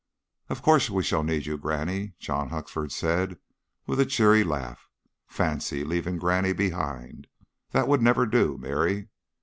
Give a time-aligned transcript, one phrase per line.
[0.49, 3.37] "Of course we shall need you, granny," John Huxford said,
[3.85, 4.89] with a cheery laugh.
[5.27, 7.27] "Fancy leaving granny behind!
[7.69, 8.57] That would never do!
[8.57, 9.09] Mary!